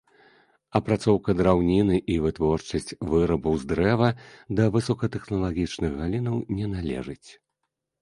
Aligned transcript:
Апрацоўка 0.77 1.35
драўніны 1.41 1.99
і 2.15 2.15
вытворчасць 2.23 2.91
вырабаў 3.13 3.53
з 3.61 3.71
дрэва 3.75 4.09
да 4.63 4.69
высокатэхналагічных 4.79 5.91
галінаў 6.03 6.45
не 6.61 6.65
належаць. 6.77 7.25